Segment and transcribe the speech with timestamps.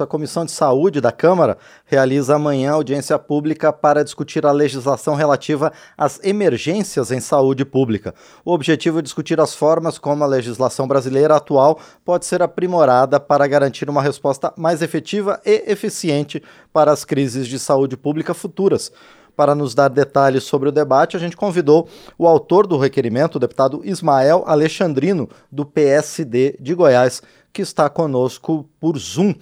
[0.00, 5.72] A Comissão de Saúde da Câmara realiza amanhã audiência pública para discutir a legislação relativa
[5.96, 8.14] às emergências em saúde pública.
[8.44, 13.48] O objetivo é discutir as formas como a legislação brasileira atual pode ser aprimorada para
[13.48, 16.40] garantir uma resposta mais efetiva e eficiente
[16.72, 18.92] para as crises de saúde pública futuras.
[19.34, 23.38] Para nos dar detalhes sobre o debate, a gente convidou o autor do requerimento, o
[23.40, 27.22] deputado Ismael Alexandrino, do PSD de Goiás,
[27.52, 29.34] que está conosco por Zoom.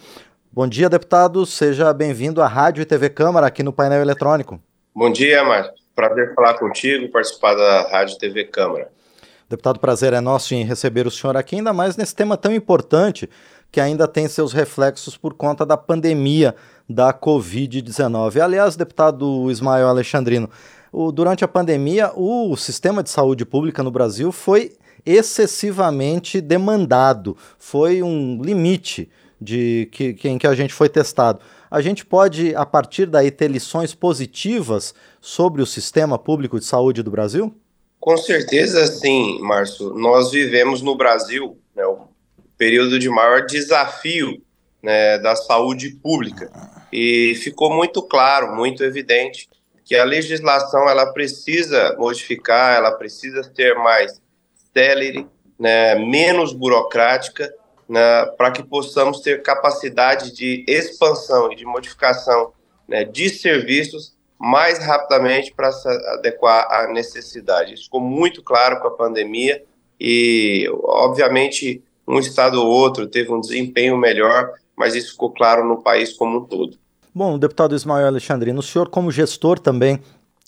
[0.56, 1.44] Bom dia, deputado.
[1.44, 4.58] Seja bem-vindo à Rádio e TV Câmara aqui no painel eletrônico.
[4.94, 5.70] Bom dia, Márcio.
[5.94, 8.90] Prazer falar contigo, participar da Rádio e TV Câmara.
[9.50, 13.28] Deputado, prazer é nosso em receber o senhor aqui, ainda mais nesse tema tão importante
[13.70, 16.54] que ainda tem seus reflexos por conta da pandemia
[16.88, 18.40] da Covid-19.
[18.40, 20.48] Aliás, deputado Ismael Alexandrino,
[20.90, 24.72] o, durante a pandemia, o sistema de saúde pública no Brasil foi
[25.04, 31.40] excessivamente demandado, foi um limite de que, que, em que a gente foi testado.
[31.70, 37.02] A gente pode, a partir daí, ter lições positivas sobre o sistema público de saúde
[37.02, 37.54] do Brasil?
[38.00, 39.92] Com certeza, sim, Márcio.
[39.94, 42.08] Nós vivemos no Brasil né, o
[42.56, 44.40] período de maior desafio
[44.82, 46.50] né, da saúde pública.
[46.92, 49.48] E ficou muito claro, muito evidente,
[49.84, 54.20] que a legislação ela precisa modificar, ela precisa ser mais
[54.72, 55.26] célere,
[55.58, 57.52] né, menos burocrática
[57.88, 62.52] né, para que possamos ter capacidade de expansão e de modificação
[62.88, 67.74] né, de serviços mais rapidamente para se adequar à necessidade.
[67.74, 69.62] Isso ficou muito claro com a pandemia
[69.98, 75.82] e, obviamente, um estado ou outro teve um desempenho melhor, mas isso ficou claro no
[75.82, 76.76] país como um todo.
[77.14, 80.00] Bom, deputado Ismael Alexandrino, o senhor, como gestor também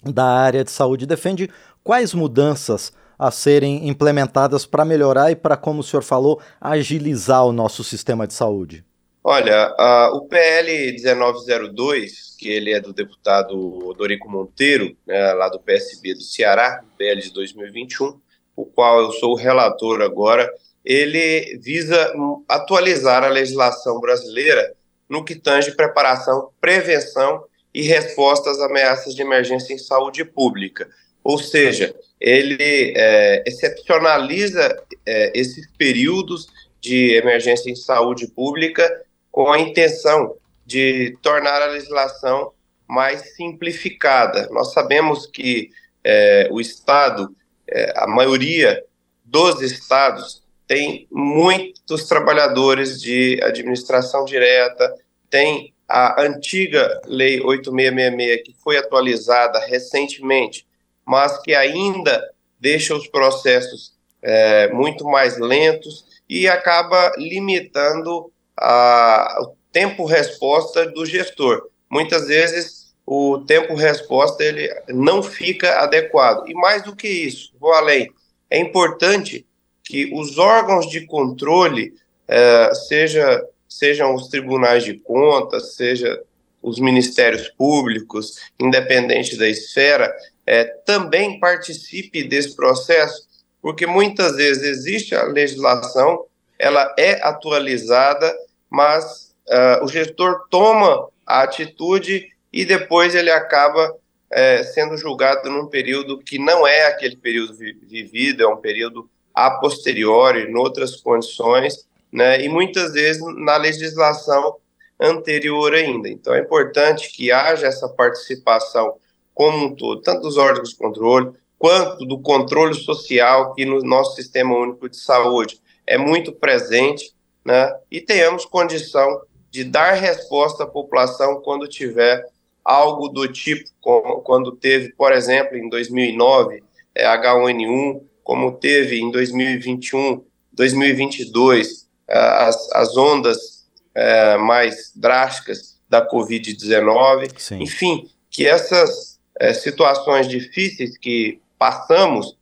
[0.05, 1.51] da área de saúde, defende
[1.83, 7.53] quais mudanças a serem implementadas para melhorar e para, como o senhor falou, agilizar o
[7.53, 8.85] nosso sistema de saúde?
[9.25, 9.75] Olha,
[10.15, 16.23] o PL 1902, que ele é do deputado Odorico Monteiro, né, lá do PSB do
[16.23, 18.19] Ceará, PL de 2021,
[18.57, 20.51] o qual eu sou o relator agora,
[20.85, 22.13] ele visa
[22.49, 24.73] atualizar a legislação brasileira
[25.09, 30.89] no que tange preparação, prevenção e resposta às ameaças de emergência em saúde pública.
[31.29, 36.47] Ou seja, ele é, excepcionaliza é, esses períodos
[36.81, 38.91] de emergência em saúde pública
[39.31, 42.53] com a intenção de tornar a legislação
[42.89, 44.49] mais simplificada.
[44.51, 45.69] Nós sabemos que
[46.03, 47.37] é, o Estado,
[47.71, 48.83] é, a maioria
[49.23, 54.95] dos estados, tem muitos trabalhadores de administração direta,
[55.29, 60.67] tem a antiga Lei 8666, que foi atualizada recentemente,
[61.09, 62.23] mas que ainda
[62.61, 71.71] deixa os processos é, muito mais lentos e acaba limitando a, o tempo-resposta do gestor.
[71.91, 76.47] Muitas vezes o tempo-resposta ele não fica adequado.
[76.47, 78.13] E mais do que isso, vou além,
[78.51, 79.47] é importante
[79.83, 81.95] que os órgãos de controle,
[82.27, 86.23] é, seja, sejam os tribunais de contas, seja
[86.63, 90.15] os ministérios públicos, independente da esfera,
[90.51, 93.29] é, também participe desse processo,
[93.61, 96.25] porque muitas vezes existe a legislação,
[96.59, 98.35] ela é atualizada,
[98.71, 103.95] mas uh, o gestor toma a atitude e depois ele acaba
[104.31, 109.07] é, sendo julgado num período que não é aquele período vi vivido, é um período
[109.35, 114.57] a posteriori, em outras condições, né, e muitas vezes na legislação
[114.99, 116.09] anterior ainda.
[116.09, 118.97] Então é importante que haja essa participação
[119.39, 124.17] como um todo, tanto dos órgãos de controle, quanto do controle social, que no nosso
[124.17, 125.61] Sistema Único de Saúde.
[125.87, 127.73] É muito presente, né?
[127.89, 132.27] e tenhamos condição de dar resposta à população quando tiver
[132.65, 136.61] algo do tipo, como, quando teve, por exemplo, em 2009,
[136.93, 140.21] é, H1N1, como teve em 2021,
[140.53, 149.08] 2022, é, as, as ondas é, mais drásticas da Covid-19, enfim, que essas
[149.39, 152.37] é, situações difíceis que passamos,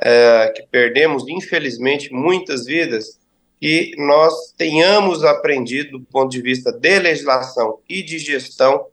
[0.00, 3.18] é, que perdemos, infelizmente, muitas vidas,
[3.60, 8.86] que nós tenhamos aprendido, do ponto de vista de legislação e de gestão,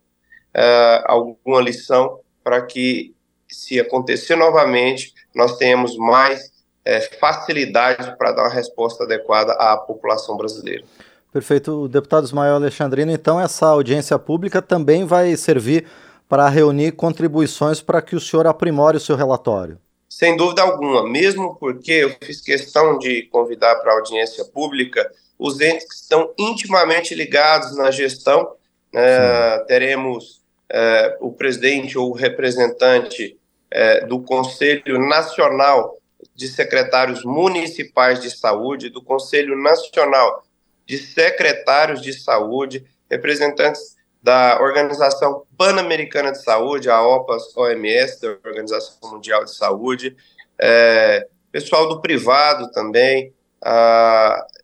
[0.52, 3.14] é, alguma lição para que,
[3.48, 6.50] se acontecer novamente, nós tenhamos mais
[6.84, 10.84] é, facilidade para dar uma resposta adequada à população brasileira.
[11.32, 11.86] Perfeito.
[11.88, 15.86] Deputado Ismael Alexandrino, então essa audiência pública também vai servir
[16.28, 19.78] para reunir contribuições para que o senhor aprimore o seu relatório.
[20.08, 25.60] sem dúvida alguma, mesmo porque eu fiz questão de convidar para a audiência pública os
[25.60, 28.54] entes que estão intimamente ligados na gestão.
[28.92, 29.58] Né?
[29.66, 30.40] teremos
[30.70, 33.36] é, o presidente ou o representante
[33.70, 35.98] é, do Conselho Nacional
[36.34, 40.44] de Secretários Municipais de Saúde, do Conselho Nacional
[40.86, 43.95] de Secretários de Saúde, representantes
[44.26, 50.16] da Organização Pan-Americana de Saúde, a OPAS-OMS, da Organização Mundial de Saúde,
[50.60, 53.32] é, pessoal do privado também,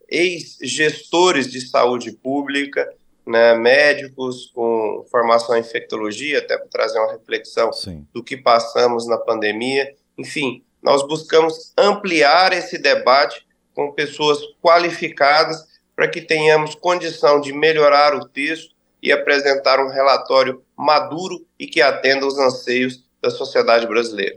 [0.09, 2.93] ex-gestores de saúde pública,
[3.25, 8.05] né, médicos com formação em infectologia, até para trazer uma reflexão Sim.
[8.13, 9.95] do que passamos na pandemia.
[10.19, 15.65] Enfim, nós buscamos ampliar esse debate com pessoas qualificadas
[15.95, 18.72] para que tenhamos condição de melhorar o texto
[19.03, 24.37] e apresentar um relatório maduro e que atenda aos anseios da sociedade brasileira.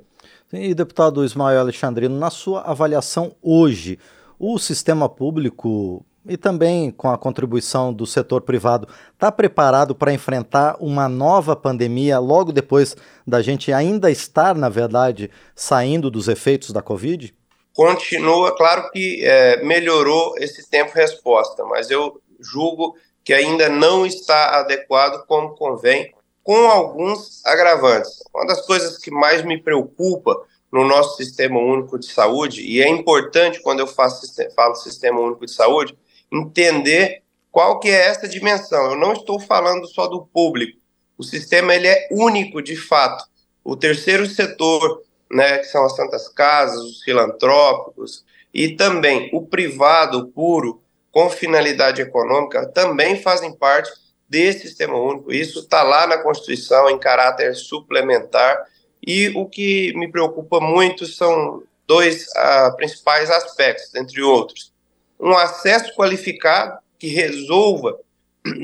[0.51, 3.99] E, deputado Ismael Alexandrino, na sua avaliação hoje,
[4.39, 10.75] o sistema público e também com a contribuição do setor privado, está preparado para enfrentar
[10.79, 12.95] uma nova pandemia logo depois
[13.25, 17.33] da gente ainda estar, na verdade, saindo dos efeitos da Covid?
[17.73, 22.95] Continua, claro que é, melhorou esse tempo-resposta, mas eu julgo
[23.25, 26.13] que ainda não está adequado como convém,
[26.43, 28.23] com alguns agravantes.
[28.31, 30.39] Uma das coisas que mais me preocupa
[30.71, 35.43] no nosso sistema único de saúde, e é importante quando eu faço, falo sistema único
[35.43, 35.97] de saúde,
[36.31, 38.91] entender qual que é essa dimensão.
[38.91, 40.77] Eu não estou falando só do público.
[41.17, 43.25] O sistema ele é único de fato.
[43.63, 45.01] O terceiro setor,
[45.31, 48.23] né, que são as santas casas, os filantrópicos,
[48.53, 50.81] e também o privado puro,
[51.15, 53.89] com finalidade econômica também fazem parte
[54.27, 55.31] desse sistema único.
[55.31, 58.65] Isso está lá na Constituição em caráter suplementar.
[59.01, 64.73] E o que me preocupa muito são dois uh, principais aspectos, entre outros.
[65.17, 67.97] Um acesso qualificado que resolva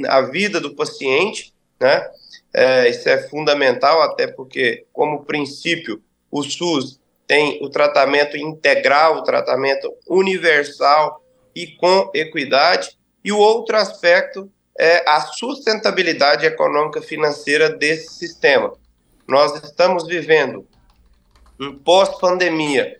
[0.09, 2.05] a vida do paciente, né?
[2.53, 9.23] É, isso é fundamental, até porque, como princípio, o SUS tem o tratamento integral, o
[9.23, 11.21] tratamento universal
[11.55, 12.97] e com equidade.
[13.23, 18.73] E o outro aspecto é a sustentabilidade econômica financeira desse sistema.
[19.27, 20.65] Nós estamos vivendo
[21.59, 22.97] um pós-pandemia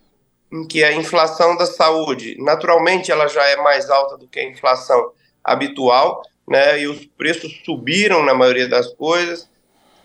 [0.51, 4.49] em que a inflação da saúde, naturalmente, ela já é mais alta do que a
[4.49, 5.11] inflação
[5.43, 6.81] habitual, né?
[6.81, 9.49] E os preços subiram na maioria das coisas.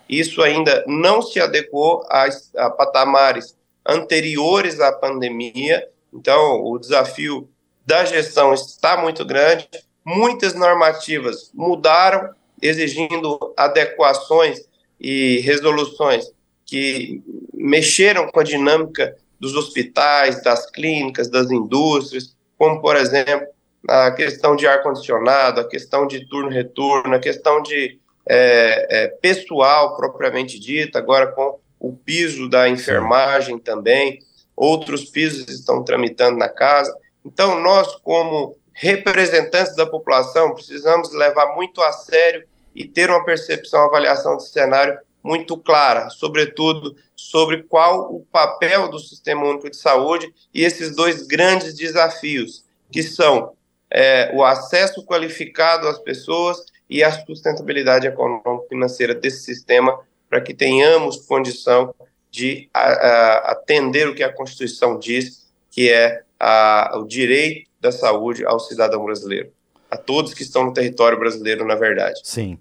[0.09, 2.27] Isso ainda não se adequou a,
[2.57, 3.55] a patamares
[3.85, 5.87] anteriores à pandemia.
[6.13, 7.49] Então, o desafio
[7.87, 9.69] da gestão está muito grande,
[10.05, 12.29] muitas normativas mudaram,
[12.61, 14.59] exigindo adequações
[14.99, 16.25] e resoluções
[16.65, 17.23] que
[17.53, 23.47] mexeram com a dinâmica dos hospitais, das clínicas, das indústrias, como, por exemplo,
[23.87, 27.97] a questão de ar-condicionado, a questão de turno-retorno, a questão de
[28.27, 34.19] é, é, pessoal propriamente dita, agora com o piso da enfermagem também,
[34.57, 36.93] outros pisos estão tramitando na casa.
[37.27, 43.81] Então, nós, como representantes da população, precisamos levar muito a sério e ter uma percepção,
[43.81, 49.75] uma avaliação de cenário muito clara, sobretudo sobre qual o papel do Sistema Único de
[49.75, 53.53] Saúde e esses dois grandes desafios, que são
[53.91, 59.99] é, o acesso qualificado às pessoas e a sustentabilidade econômica financeira desse sistema,
[60.29, 61.93] para que tenhamos condição
[62.31, 67.91] de a, a, atender o que a Constituição diz, que é a, o direito da
[67.91, 69.49] saúde ao cidadão brasileiro,
[69.89, 72.19] a todos que estão no território brasileiro, na verdade.
[72.23, 72.57] Sim.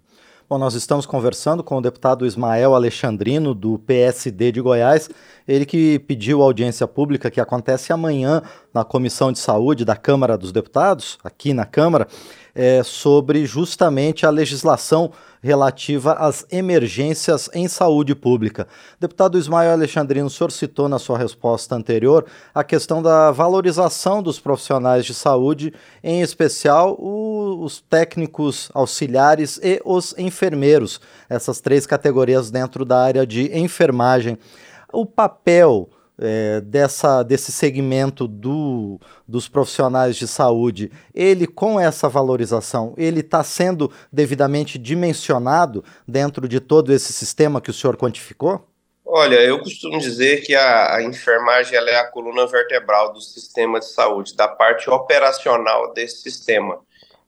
[0.49, 5.11] Bom, nós estamos conversando com o deputado Ismael Alexandrino, do PSD de Goiás,
[5.47, 8.41] ele que pediu audiência pública que acontece amanhã
[8.73, 12.07] na Comissão de Saúde da Câmara dos Deputados, aqui na Câmara,
[12.55, 15.11] é, sobre justamente a legislação
[15.47, 18.67] relativa às emergências em saúde pública.
[18.99, 24.41] Deputado Ismael Alexandrino, o senhor citou na sua resposta anterior a questão da valorização dos
[24.41, 25.73] profissionais de saúde,
[26.03, 31.01] em especial o, os técnicos auxiliares e os enfermeiros,
[31.31, 34.37] essas três categorias dentro da área de enfermagem.
[34.93, 35.89] O papel
[36.19, 43.43] é, dessa, desse segmento do, dos profissionais de saúde, ele com essa valorização, ele está
[43.45, 48.67] sendo devidamente dimensionado dentro de todo esse sistema que o senhor quantificou?
[49.05, 53.87] Olha, eu costumo dizer que a, a enfermagem é a coluna vertebral do sistema de
[53.87, 56.81] saúde, da parte operacional desse sistema.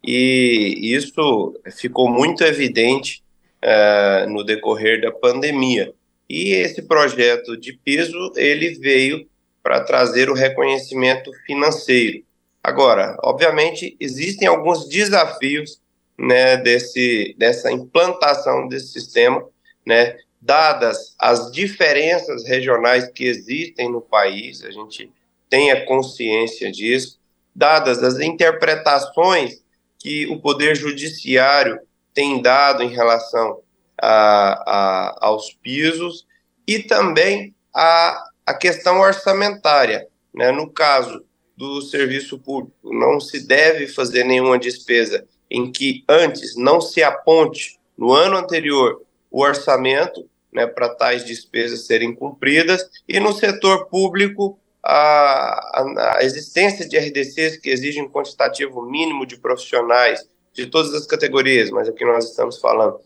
[0.03, 3.23] E isso ficou muito evidente
[3.63, 5.93] uh, no decorrer da pandemia.
[6.29, 9.27] E esse projeto de piso, ele veio
[9.63, 12.23] para trazer o reconhecimento financeiro.
[12.63, 15.81] Agora, obviamente, existem alguns desafios
[16.19, 19.47] né, desse, dessa implantação desse sistema,
[19.87, 25.11] né, dadas as diferenças regionais que existem no país, a gente
[25.49, 27.19] tenha consciência disso,
[27.55, 29.63] dadas as interpretações
[29.99, 31.81] que o Poder Judiciário
[32.13, 33.61] tem dado em relação
[34.01, 36.27] a, a, aos pisos
[36.67, 40.07] e também a, a questão orçamentária.
[40.35, 40.51] Né?
[40.53, 41.25] No caso
[41.57, 47.79] do serviço público, não se deve fazer nenhuma despesa em que antes não se aponte
[47.97, 54.59] no ano anterior o orçamento né, para tais despesas serem cumpridas, e no setor público
[54.83, 60.95] a, a, a, existência de RDCs que exigem um quantitativo mínimo de profissionais de todas
[60.95, 62.99] as categorias, mas aqui nós estamos falando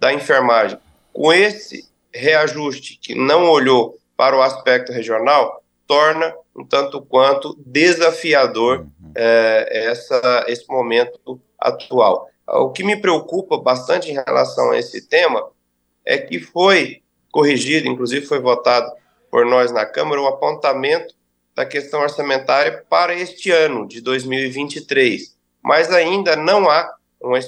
[0.00, 0.78] da enfermagem,
[1.12, 8.80] com esse reajuste que não olhou para o aspecto regional, torna um tanto quanto desafiador
[8.80, 9.12] uhum.
[9.14, 12.28] é, essa, esse momento atual.
[12.46, 15.48] O que me preocupa bastante em relação a esse tema
[16.04, 18.90] é que foi corrigido, inclusive foi votado
[19.30, 21.14] por nós na Câmara, o apontamento
[21.54, 25.36] da questão orçamentária para este ano de 2023.
[25.62, 27.38] Mas ainda não há uma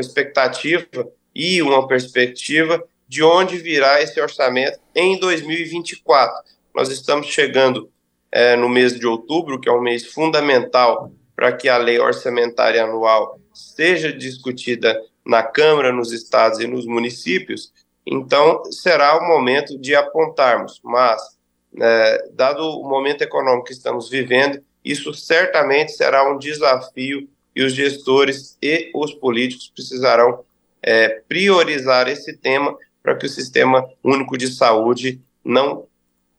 [0.00, 0.86] expectativa
[1.34, 6.34] e uma perspectiva de onde virá esse orçamento em 2024.
[6.74, 7.90] Nós estamos chegando
[8.30, 12.82] é, no mês de outubro, que é um mês fundamental para que a lei orçamentária
[12.82, 17.72] anual seja discutida na Câmara, nos estados e nos municípios,
[18.06, 20.80] então será o momento de apontarmos.
[20.84, 21.22] Mas,
[21.80, 27.72] é, dado o momento econômico que estamos vivendo, isso certamente será um desafio e os
[27.72, 30.44] gestores e os políticos precisarão
[30.84, 35.86] é, priorizar esse tema para que o sistema único de saúde não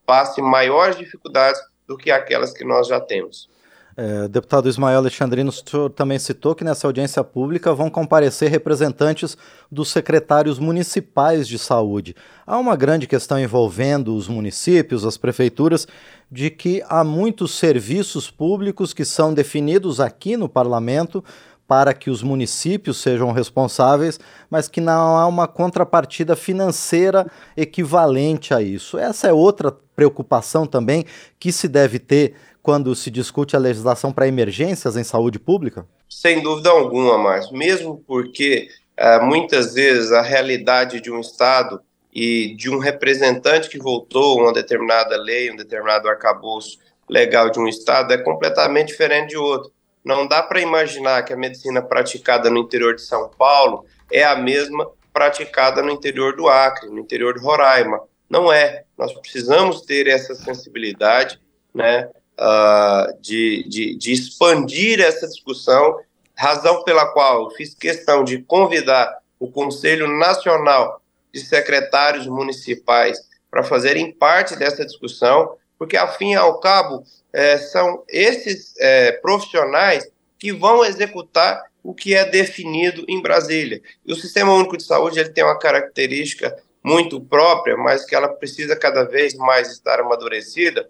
[0.06, 3.50] passe maiores dificuldades do que aquelas que nós já temos.
[3.98, 9.38] É, deputado Ismael Alexandrino, o senhor também citou que nessa audiência pública vão comparecer representantes
[9.72, 12.14] dos secretários municipais de saúde.
[12.46, 15.88] Há uma grande questão envolvendo os municípios, as prefeituras,
[16.30, 21.24] de que há muitos serviços públicos que são definidos aqui no parlamento
[21.68, 24.20] para que os municípios sejam responsáveis,
[24.50, 27.26] mas que não há uma contrapartida financeira
[27.58, 28.98] equivalente a isso.
[28.98, 31.06] Essa é outra preocupação também
[31.40, 35.86] que se deve ter quando se discute a legislação para emergências em saúde pública?
[36.10, 38.68] Sem dúvida alguma, mas mesmo porque
[39.00, 41.80] uh, muitas vezes a realidade de um Estado
[42.14, 46.80] e de um representante que voltou uma determinada lei, um determinado arcabouço
[47.10, 49.72] legal de um Estado é completamente diferente de outro.
[50.06, 54.36] Não dá para imaginar que a medicina praticada no interior de São Paulo é a
[54.36, 58.02] mesma praticada no interior do Acre, no interior de Roraima.
[58.30, 58.84] Não é.
[58.98, 61.40] Nós precisamos ter essa sensibilidade,
[61.74, 62.10] né?
[62.40, 65.98] uh, de, de, de expandir essa discussão,
[66.36, 71.02] razão pela qual fiz questão de convidar o Conselho Nacional
[71.34, 73.20] de Secretários Municipais
[73.50, 77.03] para fazerem parte dessa discussão, porque, ao fim e ao cabo,
[77.34, 83.82] é, são esses é, profissionais que vão executar o que é definido em Brasília.
[84.05, 88.29] E o Sistema Único de Saúde ele tem uma característica muito própria, mas que ela
[88.29, 90.89] precisa cada vez mais estar amadurecida,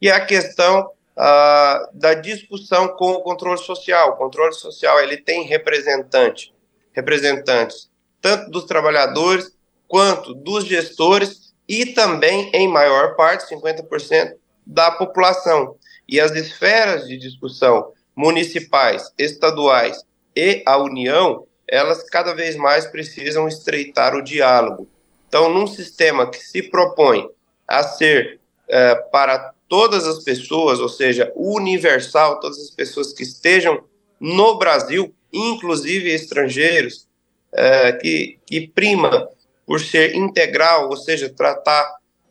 [0.00, 4.10] e a questão ah, da discussão com o controle social.
[4.10, 6.52] O controle social ele tem representante,
[6.92, 7.88] representantes
[8.26, 9.52] tanto dos trabalhadores
[9.86, 14.34] quanto dos gestores e também, em maior parte, 50%
[14.66, 15.76] da população.
[16.08, 20.04] E as esferas de discussão municipais, estaduais
[20.34, 24.88] e a União, elas cada vez mais precisam estreitar o diálogo.
[25.28, 27.28] Então, num sistema que se propõe
[27.66, 33.82] a ser é, para todas as pessoas, ou seja, universal, todas as pessoas que estejam
[34.20, 37.06] no Brasil, inclusive estrangeiros,
[37.52, 39.28] é, que, que prima
[39.66, 41.84] por ser integral, ou seja, tratar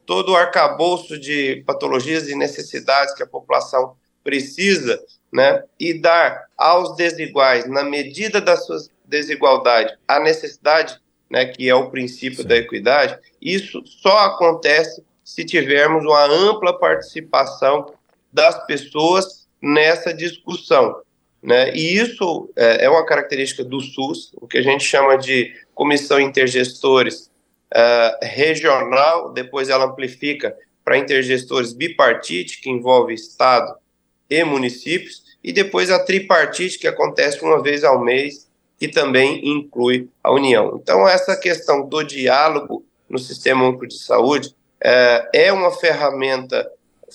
[0.06, 6.96] todo o arcabouço de patologias e necessidades que a população precisa, né, e dar aos
[6.96, 11.00] desiguais, na medida da sua desigualdade, a necessidade,
[11.30, 12.48] né, que é o princípio Sim.
[12.48, 17.94] da equidade, isso só acontece se tivermos uma ampla participação
[18.32, 21.01] das pessoas nessa discussão.
[21.45, 21.71] Né?
[21.75, 26.19] E isso é, é uma característica do SUS, o que a gente chama de comissão
[26.19, 27.29] intergestores
[27.71, 33.75] uh, regional, depois ela amplifica para intergestores bipartite, que envolve Estado
[34.27, 38.49] e municípios, e depois a tripartite, que acontece uma vez ao mês,
[38.79, 40.79] que também inclui a União.
[40.81, 46.67] Então, essa questão do diálogo no Sistema Único de Saúde é, é uma ferramenta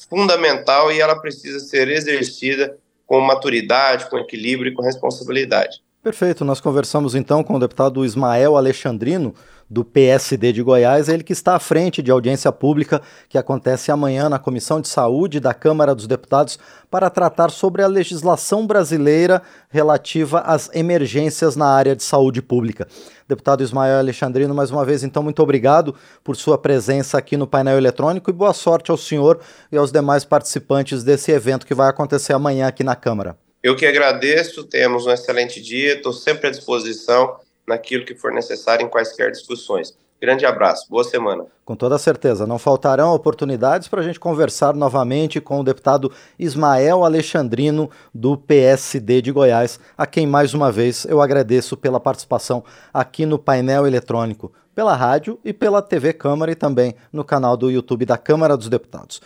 [0.09, 2.79] fundamental e ela precisa ser exercida
[3.11, 5.83] com maturidade, com equilíbrio e com responsabilidade.
[6.03, 6.47] Perfeito.
[6.47, 9.35] Nós conversamos então com o deputado Ismael Alexandrino,
[9.71, 14.29] do PSD de Goiás, ele que está à frente de audiência pública que acontece amanhã
[14.29, 16.59] na Comissão de Saúde da Câmara dos Deputados
[16.91, 22.89] para tratar sobre a legislação brasileira relativa às emergências na área de saúde pública.
[23.29, 27.79] Deputado Ismael Alexandrino, mais uma vez, então, muito obrigado por sua presença aqui no painel
[27.79, 29.39] eletrônico e boa sorte ao senhor
[29.71, 33.37] e aos demais participantes desse evento que vai acontecer amanhã aqui na Câmara.
[33.63, 37.37] Eu que agradeço, temos um excelente dia, estou sempre à disposição
[37.67, 39.95] naquilo que for necessário em quaisquer discussões.
[40.19, 41.45] Grande abraço, boa semana.
[41.63, 47.05] Com toda certeza, não faltarão oportunidades para a gente conversar novamente com o deputado Ismael
[47.05, 52.65] Alexandrino, do PSD de Goiás, a quem mais uma vez eu agradeço pela participação
[52.95, 57.71] aqui no painel eletrônico, pela rádio e pela TV Câmara e também no canal do
[57.71, 59.21] YouTube da Câmara dos Deputados.